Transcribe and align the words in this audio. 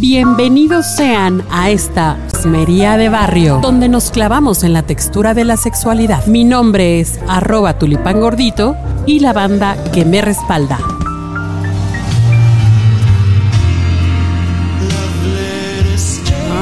Bienvenidos 0.00 0.86
sean 0.86 1.42
a 1.50 1.70
esta 1.70 2.16
Smería 2.32 2.96
de 2.96 3.08
Barrio, 3.08 3.58
donde 3.60 3.88
nos 3.88 4.12
clavamos 4.12 4.62
en 4.62 4.72
la 4.72 4.84
textura 4.84 5.34
de 5.34 5.44
la 5.44 5.56
sexualidad. 5.56 6.24
Mi 6.26 6.44
nombre 6.44 7.00
es 7.00 7.18
arroba 7.26 7.80
tulipán 7.80 8.20
gordito 8.20 8.76
y 9.06 9.18
la 9.18 9.32
banda 9.32 9.76
que 9.92 10.04
me 10.04 10.20
respalda. 10.20 10.78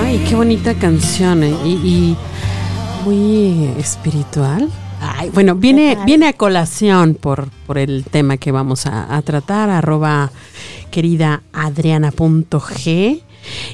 Ay, 0.00 0.24
qué 0.26 0.34
bonita 0.34 0.72
canción 0.72 1.42
eh, 1.42 1.54
y, 1.62 1.68
y 1.68 2.16
muy 3.04 3.70
espiritual. 3.78 4.70
Ay, 4.98 5.28
bueno, 5.28 5.56
viene, 5.56 5.98
viene 6.06 6.28
a 6.28 6.32
colación 6.32 7.14
por, 7.14 7.50
por 7.66 7.76
el 7.76 8.04
tema 8.04 8.38
que 8.38 8.50
vamos 8.50 8.86
a, 8.86 9.14
a 9.14 9.20
tratar, 9.20 9.68
arroba 9.68 10.30
querida 10.90 11.42
adriana.g 11.52 13.25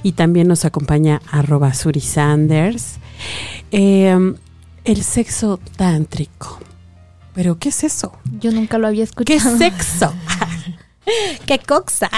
y 0.02 0.12
también 0.12 0.48
nos 0.48 0.64
acompaña 0.64 1.20
arroba 1.30 1.74
Suri 1.74 2.00
Sanders. 2.00 2.94
Eh, 3.70 4.34
el 4.84 5.02
sexo 5.04 5.60
tántrico. 5.76 6.58
¿Pero 7.34 7.58
qué 7.58 7.70
es 7.70 7.84
eso? 7.84 8.12
Yo 8.40 8.50
nunca 8.52 8.78
lo 8.78 8.86
había 8.88 9.04
¿Qué 9.24 9.34
escuchado. 9.34 9.56
sexo? 9.58 10.12
¡Qué 11.46 11.58
coxa! 11.58 12.08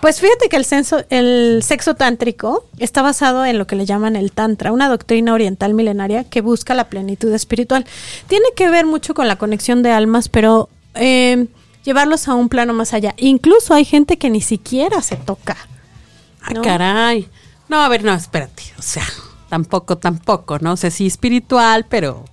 Pues 0.00 0.20
fíjate 0.20 0.48
que 0.48 0.56
el, 0.56 0.64
censo- 0.64 1.04
el 1.10 1.62
sexo 1.64 1.94
tántrico 1.94 2.64
está 2.78 3.02
basado 3.02 3.44
en 3.44 3.58
lo 3.58 3.66
que 3.66 3.74
le 3.74 3.86
llaman 3.86 4.14
el 4.16 4.30
tantra, 4.30 4.70
una 4.72 4.88
doctrina 4.88 5.32
oriental 5.34 5.74
milenaria 5.74 6.22
que 6.24 6.40
busca 6.40 6.74
la 6.74 6.88
plenitud 6.88 7.32
espiritual. 7.32 7.86
Tiene 8.28 8.46
que 8.54 8.68
ver 8.70 8.86
mucho 8.86 9.14
con 9.14 9.26
la 9.26 9.36
conexión 9.36 9.82
de 9.82 9.90
almas, 9.90 10.28
pero 10.28 10.68
eh, 10.94 11.46
llevarlos 11.84 12.28
a 12.28 12.34
un 12.34 12.48
plano 12.48 12.72
más 12.72 12.92
allá. 12.94 13.14
Incluso 13.16 13.74
hay 13.74 13.84
gente 13.84 14.16
que 14.16 14.30
ni 14.30 14.42
siquiera 14.42 15.02
se 15.02 15.16
toca. 15.16 15.56
Ah, 16.42 16.52
¿No? 16.54 16.62
caray. 16.62 17.28
No, 17.68 17.82
a 17.82 17.88
ver, 17.88 18.04
no, 18.04 18.12
espérate. 18.14 18.62
O 18.78 18.82
sea, 18.82 19.04
tampoco, 19.48 19.98
tampoco, 19.98 20.58
¿no? 20.58 20.72
O 20.72 20.76
sea, 20.76 20.90
sí 20.90 21.06
espiritual, 21.06 21.86
pero 21.88 22.24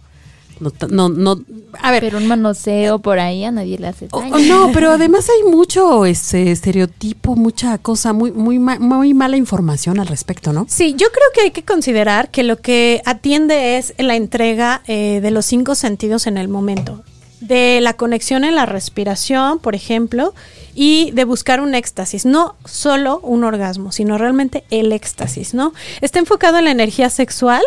no, 0.59 0.71
no, 0.89 1.09
no. 1.09 1.41
A 1.81 1.91
ver, 1.91 1.99
Pero 2.01 2.17
un 2.17 2.27
manoseo 2.27 2.99
por 2.99 3.19
ahí 3.19 3.43
a 3.43 3.51
nadie 3.51 3.77
le 3.77 3.87
hace 3.87 4.07
O- 4.11 4.21
daño. 4.21 4.37
no, 4.39 4.69
pero 4.73 4.91
además 4.91 5.27
hay 5.29 5.51
mucho 5.51 6.05
ese 6.05 6.51
estereotipo, 6.51 7.35
mucha 7.35 7.77
cosa, 7.79 8.13
muy, 8.13 8.31
muy, 8.31 8.59
ma- 8.59 8.79
muy 8.79 9.13
mala 9.13 9.35
información 9.35 9.99
al 9.99 10.07
respecto, 10.07 10.53
¿no? 10.53 10.65
Sí, 10.69 10.93
yo 10.97 11.07
creo 11.11 11.27
que 11.33 11.41
hay 11.41 11.51
que 11.51 11.63
considerar 11.65 12.31
que 12.31 12.43
lo 12.43 12.61
que 12.61 13.01
atiende 13.05 13.77
es 13.77 13.93
la 13.97 14.15
entrega 14.15 14.81
eh, 14.87 15.19
de 15.21 15.31
los 15.31 15.45
cinco 15.45 15.75
sentidos 15.75 16.25
en 16.27 16.37
el 16.37 16.47
momento. 16.47 17.03
De 17.41 17.79
la 17.81 17.93
conexión 17.93 18.43
en 18.43 18.55
la 18.55 18.65
respiración, 18.65 19.59
por 19.59 19.75
ejemplo, 19.75 20.33
y 20.73 21.11
de 21.11 21.25
buscar 21.25 21.61
un 21.61 21.75
éxtasis. 21.75 22.25
No 22.25 22.55
solo 22.65 23.19
un 23.19 23.43
orgasmo, 23.43 23.91
sino 23.91 24.17
realmente 24.17 24.63
el 24.69 24.91
éxtasis, 24.91 25.53
¿no? 25.53 25.73
Está 26.01 26.19
enfocado 26.19 26.57
en 26.57 26.65
la 26.65 26.71
energía 26.71 27.09
sexual 27.09 27.63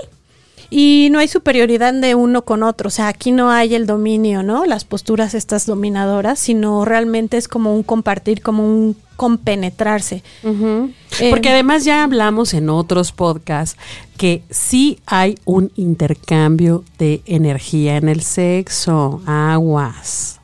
y 0.70 1.08
no 1.10 1.18
hay 1.18 1.28
superioridad 1.28 1.94
de 1.94 2.14
uno 2.14 2.42
con 2.42 2.62
otro. 2.62 2.88
O 2.88 2.90
sea, 2.90 3.08
aquí 3.08 3.32
no 3.32 3.50
hay 3.50 3.74
el 3.74 3.86
dominio, 3.86 4.42
¿no? 4.42 4.64
Las 4.66 4.84
posturas 4.84 5.34
estas 5.34 5.66
dominadoras, 5.66 6.38
sino 6.38 6.84
realmente 6.84 7.36
es 7.36 7.48
como 7.48 7.74
un 7.74 7.82
compartir, 7.82 8.42
como 8.42 8.64
un 8.66 8.96
compenetrarse. 9.16 10.22
Eh, 10.44 11.30
Porque 11.30 11.48
además 11.48 11.84
ya 11.84 12.04
hablamos 12.04 12.54
en 12.54 12.68
otros 12.70 13.12
podcasts 13.12 13.76
que 14.16 14.42
sí 14.50 14.98
hay 15.06 15.38
un 15.44 15.72
intercambio 15.76 16.84
de 16.98 17.22
energía 17.26 17.96
en 17.96 18.08
el 18.08 18.22
sexo, 18.22 19.20
aguas. 19.26 20.34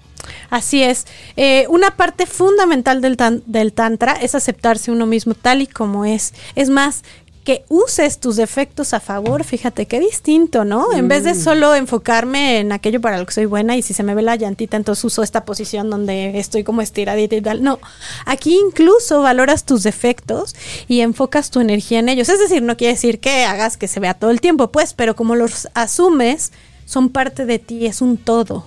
Así 0.50 0.83
es. 0.83 1.06
Eh, 1.36 1.67
una 1.69 1.97
parte 1.97 2.27
fundamental 2.27 3.00
del, 3.00 3.17
tan- 3.17 3.42
del 3.47 3.72
Tantra 3.72 4.12
es 4.12 4.34
aceptarse 4.36 4.91
uno 4.92 5.05
mismo 5.06 5.34
tal 5.34 5.62
y 5.62 5.67
como 5.67 6.05
es. 6.05 6.33
Es 6.55 6.70
más, 6.70 7.02
que 7.44 7.64
uses 7.68 8.18
tus 8.18 8.36
defectos 8.36 8.94
a 8.94 9.00
favor, 9.00 9.44
fíjate 9.44 9.86
qué 9.86 10.00
distinto, 10.00 10.64
¿no? 10.64 10.92
En 10.94 11.08
vez 11.08 11.24
de 11.24 11.34
solo 11.34 11.74
enfocarme 11.74 12.58
en 12.58 12.72
aquello 12.72 13.02
para 13.02 13.18
lo 13.18 13.26
que 13.26 13.34
soy 13.34 13.44
buena 13.44 13.77
y 13.77 13.82
si 13.82 13.92
se 13.92 14.02
me 14.02 14.14
ve 14.14 14.22
la 14.22 14.34
llantita, 14.34 14.78
entonces 14.78 15.05
uso 15.05 15.22
esta 15.22 15.44
posición 15.44 15.90
donde 15.90 16.38
estoy 16.38 16.64
como 16.64 16.80
estiradita 16.80 17.36
y 17.36 17.42
tal. 17.42 17.62
No, 17.62 17.78
aquí 18.24 18.58
incluso 18.58 19.20
valoras 19.20 19.64
tus 19.64 19.83
defectos 19.83 20.56
y 20.88 21.00
enfocas 21.00 21.50
tu 21.50 21.60
energía 21.60 21.98
en 21.98 22.08
ellos. 22.08 22.30
Es 22.30 22.40
decir, 22.40 22.62
no 22.62 22.78
quiere 22.78 22.94
decir 22.94 23.20
que 23.20 23.44
hagas 23.44 23.77
que 23.77 23.88
se 23.88 24.00
vea 24.00 24.14
todo 24.14 24.30
el 24.30 24.40
tiempo, 24.40 24.72
pues, 24.72 24.94
pero 24.94 25.14
como 25.14 25.36
los 25.36 25.68
asumes, 25.74 26.52
son 26.86 27.10
parte 27.10 27.44
de 27.44 27.58
ti, 27.58 27.86
es 27.86 28.00
un 28.00 28.16
todo. 28.16 28.66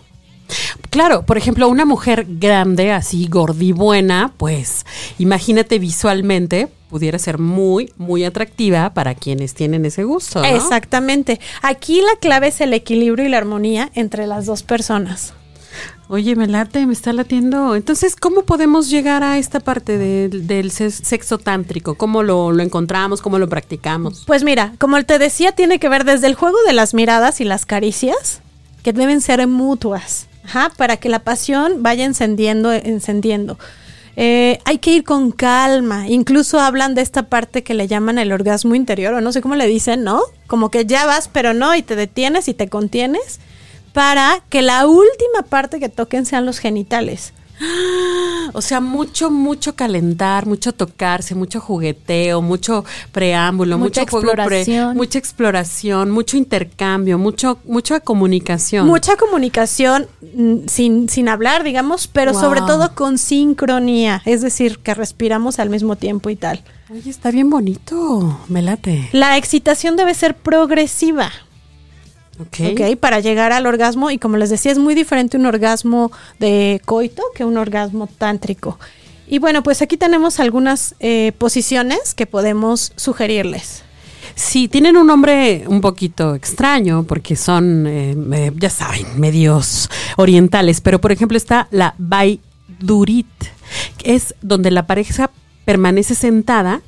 Claro, 0.91 1.25
por 1.25 1.37
ejemplo, 1.37 1.67
una 1.67 1.85
mujer 1.85 2.25
grande, 2.27 2.91
así 2.91 3.27
gordibuena, 3.27 4.33
pues 4.37 4.85
imagínate 5.17 5.79
visualmente, 5.79 6.69
pudiera 6.89 7.19
ser 7.19 7.37
muy, 7.37 7.91
muy 7.97 8.23
atractiva 8.23 8.93
para 8.93 9.13
quienes 9.15 9.53
tienen 9.53 9.85
ese 9.85 10.03
gusto. 10.03 10.39
¿no? 10.41 10.45
Exactamente. 10.47 11.39
Aquí 11.61 12.01
la 12.01 12.17
clave 12.19 12.47
es 12.47 12.61
el 12.61 12.73
equilibrio 12.73 13.25
y 13.25 13.29
la 13.29 13.37
armonía 13.37 13.91
entre 13.93 14.27
las 14.27 14.45
dos 14.45 14.63
personas. 14.63 15.33
Oye, 16.09 16.37
me 16.37 16.47
late, 16.47 16.85
me 16.85 16.93
está 16.93 17.11
latiendo. 17.11 17.75
Entonces, 17.75 18.15
¿cómo 18.15 18.43
podemos 18.43 18.89
llegar 18.89 19.23
a 19.23 19.37
esta 19.37 19.59
parte 19.59 19.97
del, 19.97 20.47
del 20.47 20.71
se- 20.71 20.89
sexo 20.91 21.37
tántrico? 21.37 21.95
¿Cómo 21.95 22.23
lo, 22.23 22.53
lo 22.53 22.63
encontramos? 22.63 23.21
¿Cómo 23.21 23.37
lo 23.39 23.49
practicamos? 23.49 24.23
Pues 24.25 24.43
mira, 24.43 24.73
como 24.79 25.03
te 25.03 25.19
decía, 25.19 25.51
tiene 25.51 25.79
que 25.79 25.89
ver 25.89 26.05
desde 26.05 26.27
el 26.27 26.35
juego 26.35 26.57
de 26.65 26.71
las 26.73 26.93
miradas 26.93 27.41
y 27.41 27.43
las 27.43 27.65
caricias, 27.65 28.41
que 28.83 28.93
deben 28.93 29.19
ser 29.19 29.45
mutuas, 29.47 30.27
ajá, 30.45 30.71
para 30.77 30.95
que 30.95 31.09
la 31.09 31.19
pasión 31.19 31.83
vaya 31.83 32.05
encendiendo, 32.05 32.71
encendiendo. 32.71 33.59
Eh, 34.19 34.59
hay 34.66 34.79
que 34.79 34.91
ir 34.91 35.03
con 35.03 35.31
calma. 35.31 36.07
Incluso 36.09 36.59
hablan 36.59 36.95
de 36.95 37.03
esta 37.03 37.29
parte 37.29 37.63
que 37.63 37.75
le 37.75 37.88
llaman 37.88 38.17
el 38.17 38.31
orgasmo 38.31 38.73
interior, 38.73 39.13
o 39.13 39.22
no 39.22 39.31
sé 39.31 39.41
cómo 39.41 39.55
le 39.55 39.67
dicen, 39.67 40.03
¿no? 40.03 40.22
Como 40.47 40.72
que 40.72 40.88
ya 40.88 41.05
vas, 41.05 41.29
pero 41.31 41.53
no, 41.53 41.75
y 41.75 41.83
te 41.83 41.95
detienes 41.95 42.47
y 42.47 42.55
te 42.55 42.67
contienes, 42.67 43.39
para 43.94 44.44
que 44.50 44.63
la 44.63 44.88
última 44.88 45.44
parte 45.47 45.79
que 45.79 45.89
toquen 45.89 46.25
sean 46.25 46.47
los 46.47 46.57
genitales. 46.57 47.31
O 48.53 48.62
sea, 48.62 48.79
mucho, 48.79 49.29
mucho 49.29 49.75
calentar, 49.75 50.45
mucho 50.47 50.72
tocarse, 50.72 51.35
mucho 51.35 51.59
jugueteo, 51.59 52.41
mucho 52.41 52.85
preámbulo, 53.12 53.78
Mucha 53.78 54.01
mucho 54.01 54.12
juego 54.12 54.31
pre- 54.31 54.62
exploración. 54.62 54.97
mucha 54.97 55.19
exploración, 55.19 56.12
mucho 56.12 56.38
intercambio, 56.38 57.17
mucho, 57.19 57.59
mucha 57.66 58.00
comunicación. 58.00 58.88
Mucha 58.88 59.16
comunicación 59.17 60.07
mm, 60.34 60.67
sin, 60.67 61.09
sin 61.09 61.29
hablar, 61.29 61.63
digamos, 61.63 62.07
pero 62.07 62.31
Wow. 62.31 62.41
sobre 62.41 62.62
todo 62.62 62.96
con 62.96 63.17
sincronía, 63.17 64.22
es 64.25 64.41
decir, 64.41 64.79
que 64.79 64.94
respiramos 64.94 65.59
al 65.59 65.69
mismo 65.69 65.96
tiempo 65.97 66.29
y 66.29 66.35
tal. 66.35 66.63
Oye, 66.90 67.09
está 67.09 67.31
bien 67.31 67.50
bonito, 67.50 68.40
me 68.47 68.62
late. 68.62 69.09
La 69.12 69.38
excitación 69.38 69.97
debe 69.97 70.13
ser 70.13 70.35
progresiva, 70.35 71.31
Ok. 72.39 72.57
¿ok? 72.71 72.97
Para 72.99 73.19
llegar 73.19 73.51
al 73.51 73.65
orgasmo 73.65 74.11
y 74.11 74.17
como 74.17 74.37
les 74.37 74.49
decía, 74.49 74.71
es 74.71 74.77
muy 74.77 74.93
diferente 74.95 75.37
un 75.37 75.45
orgasmo 75.45 76.11
de 76.39 76.81
coito 76.85 77.23
que 77.35 77.43
un 77.45 77.57
orgasmo 77.57 78.07
tántrico. 78.17 78.79
Y 79.27 79.39
bueno, 79.39 79.61
pues 79.63 79.81
aquí 79.81 79.97
tenemos 79.97 80.39
algunas 80.39 80.95
eh, 80.99 81.33
posiciones 81.37 82.13
que 82.13 82.25
podemos 82.25 82.93
sugerirles. 82.95 83.83
Sí, 84.35 84.67
tienen 84.67 84.97
un 84.97 85.07
nombre 85.07 85.63
un 85.67 85.81
poquito 85.81 86.35
extraño 86.35 87.03
porque 87.03 87.35
son, 87.35 87.87
eh, 87.87 88.15
eh, 88.33 88.51
ya 88.55 88.69
saben, 88.69 89.19
medios 89.19 89.89
orientales, 90.15 90.79
pero 90.79 91.01
por 91.01 91.11
ejemplo 91.11 91.37
está 91.37 91.67
la 91.71 91.95
Baidurit, 91.97 93.25
que 93.97 94.15
es 94.15 94.35
donde 94.41 94.69
la 94.71 94.85
pareja 94.85 95.31
permanece 95.65 96.15
sentada 96.15 96.81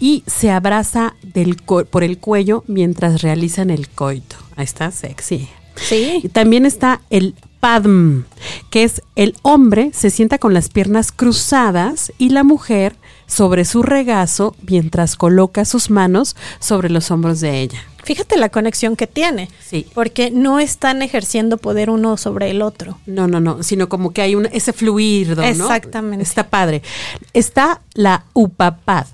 y 0.00 0.24
se 0.26 0.50
abraza 0.50 1.14
del 1.22 1.62
co- 1.62 1.84
por 1.84 2.02
el 2.02 2.18
cuello 2.18 2.64
mientras 2.66 3.22
realizan 3.22 3.70
el 3.70 3.88
coito. 3.88 4.36
Ahí 4.56 4.64
está, 4.64 4.90
sexy. 4.90 5.48
Y 5.76 5.80
Sí. 5.80 6.30
también 6.32 6.66
está 6.66 7.00
el 7.10 7.34
Padm, 7.60 8.24
que 8.70 8.84
es 8.84 9.02
el 9.16 9.34
hombre 9.42 9.90
se 9.94 10.10
sienta 10.10 10.38
con 10.38 10.52
las 10.54 10.68
piernas 10.68 11.10
cruzadas 11.12 12.12
y 12.18 12.28
la 12.28 12.44
mujer 12.44 12.94
sobre 13.26 13.64
su 13.64 13.82
regazo 13.82 14.54
mientras 14.68 15.16
coloca 15.16 15.64
sus 15.64 15.88
manos 15.90 16.36
sobre 16.60 16.90
los 16.90 17.10
hombros 17.10 17.40
de 17.40 17.60
ella. 17.62 17.78
Fíjate 18.04 18.36
la 18.36 18.50
conexión 18.50 18.96
que 18.96 19.06
tiene. 19.06 19.48
Sí. 19.66 19.86
Porque 19.94 20.30
no 20.30 20.60
están 20.60 21.00
ejerciendo 21.00 21.56
poder 21.56 21.88
uno 21.88 22.18
sobre 22.18 22.50
el 22.50 22.60
otro. 22.60 22.98
No, 23.06 23.26
no, 23.28 23.40
no, 23.40 23.62
sino 23.62 23.88
como 23.88 24.12
que 24.12 24.20
hay 24.20 24.34
un, 24.34 24.44
ese 24.52 24.74
fluido, 24.74 25.36
¿no? 25.36 25.42
Exactamente. 25.44 26.22
Está 26.22 26.48
padre. 26.50 26.82
Está 27.32 27.80
la 27.94 28.26
upapad, 28.34 29.06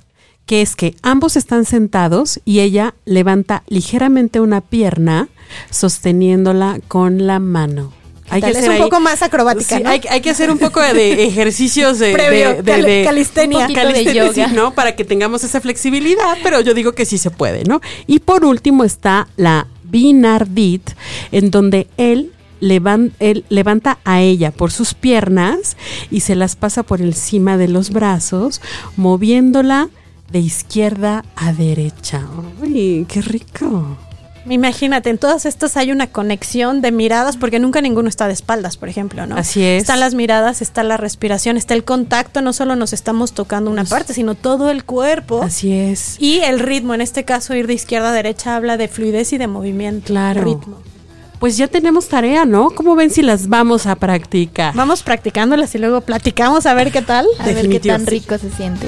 que 0.51 0.63
es 0.63 0.75
que 0.75 0.97
ambos 1.03 1.37
están 1.37 1.65
sentados 1.65 2.41
y 2.45 2.59
ella 2.59 2.95
levanta 3.05 3.63
ligeramente 3.69 4.41
una 4.41 4.61
pierna 4.61 5.29
sosteniéndola 5.71 6.81
con 6.89 7.25
la 7.29 7.39
mano. 7.39 7.93
tal? 8.29 8.45
Es 8.57 8.69
un 8.69 8.79
poco 8.79 8.99
más 8.99 9.23
acrobática, 9.23 9.77
Sí, 9.77 9.83
¿no? 9.85 9.91
hay, 9.91 10.01
hay 10.11 10.21
que 10.21 10.31
hacer 10.31 10.51
un 10.51 10.59
poco 10.59 10.81
de 10.81 11.25
ejercicios 11.29 12.01
de, 12.01 12.13
Previo, 12.13 12.49
de- 12.51 12.63
de- 12.63 12.73
cal- 12.73 12.83
de- 12.83 13.03
calistenia. 13.05 13.59
un 13.59 13.63
poquito 13.63 13.81
de 13.81 13.93
Calistenia, 13.93 14.25
yoga, 14.33 14.49
sí. 14.49 14.55
¿no? 14.57 14.75
Para 14.75 14.97
que 14.97 15.05
tengamos 15.05 15.45
esa 15.45 15.61
flexibilidad, 15.61 16.37
pero 16.43 16.61
yo 16.61 16.75
digo 16.75 16.93
que 16.95 17.05
sí 17.05 17.17
se 17.17 17.31
puede, 17.31 17.63
¿no? 17.63 17.81
Y 18.09 18.19
por 18.19 18.45
último 18.45 18.83
está 18.83 19.29
la 19.37 19.69
binardit, 19.85 20.91
en 21.31 21.53
donde 21.53 21.87
él 21.97 22.33
levan- 22.61 23.13
él 23.21 23.45
levanta 23.51 23.99
a 24.05 24.21
ella 24.21 24.51
por 24.51 24.73
sus 24.73 24.95
piernas 24.95 25.77
y 26.11 26.21
se 26.21 26.35
las 26.35 26.57
pasa 26.57 26.83
por 26.83 27.01
encima 27.01 27.57
de 27.57 27.69
los 27.69 27.91
brazos, 27.91 28.61
moviéndola 28.97 29.89
de 30.31 30.39
izquierda 30.39 31.25
a 31.37 31.53
derecha. 31.53 32.23
¡Uy, 32.63 33.07
qué 33.09 33.23
rico! 33.23 33.97
Imagínate, 34.49 35.11
en 35.11 35.19
todas 35.19 35.45
estas 35.45 35.77
hay 35.77 35.93
una 35.93 36.07
conexión 36.07 36.81
de 36.81 36.93
miradas, 36.93 37.37
porque 37.37 37.59
nunca 37.59 37.83
ninguno 37.83 38.09
está 38.09 38.27
de 38.27 38.33
espaldas, 38.33 38.77
por 38.77 38.89
ejemplo, 38.89 39.27
¿no? 39.27 39.37
Así 39.37 39.63
es. 39.63 39.83
Están 39.83 40.01
las 40.01 40.15
miradas, 40.15 40.63
está 40.63 40.83
la 40.83 40.97
respiración, 40.97 41.57
está 41.57 41.75
el 41.75 41.85
contacto, 41.85 42.41
no 42.41 42.53
solo 42.53 42.75
nos 42.75 42.93
estamos 42.93 43.33
tocando 43.33 43.71
una 43.71 43.85
parte, 43.85 44.15
sino 44.15 44.35
todo 44.35 44.71
el 44.71 44.85
cuerpo. 44.85 45.43
Así 45.43 45.73
es. 45.73 46.17
Y 46.19 46.41
el 46.41 46.59
ritmo, 46.59 46.95
en 46.95 47.03
este 47.03 47.25
caso 47.25 47.55
ir 47.55 47.67
de 47.67 47.75
izquierda 47.75 48.11
a 48.11 48.13
derecha 48.13 48.57
habla 48.57 48.77
de 48.77 48.89
fluidez 48.89 49.33
y 49.35 49.39
de 49.39 49.47
movimiento. 49.47 50.07
Claro. 50.07 50.43
Ritmo. 50.43 50.79
Pues 51.39 51.57
ya 51.57 51.69
tenemos 51.69 52.09
tarea, 52.09 52.45
¿no? 52.45 52.71
¿Cómo 52.71 52.95
ven 52.97 53.11
si 53.11 53.23
las 53.23 53.49
vamos 53.49 53.87
a 53.87 53.97
practicar? 53.97 54.75
Vamos 54.75 55.03
practicándolas 55.03 55.75
y 55.75 55.79
luego 55.79 56.03
platicamos 56.03 56.67
a 56.67 56.75
ver 56.75 56.93
qué 56.93 57.03
tal. 57.03 57.27
A 57.39 57.47
ver 57.47 57.69
qué 57.69 57.81
tan 57.81 58.07
rico 58.07 58.37
se 58.37 58.51
siente. 58.51 58.87